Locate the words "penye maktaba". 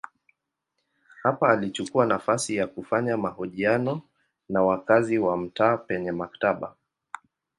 5.77-6.75